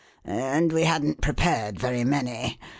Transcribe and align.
And 0.25 0.73
we 0.73 0.85
hadn't 0.85 1.21
prepared 1.21 1.79
very 1.79 2.03
many. 2.03 2.59